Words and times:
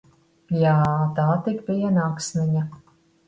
Jā, 0.61 0.71
tā 1.19 1.27
tik 1.49 1.61
bija 1.69 1.93
naksniņa! 1.99 2.65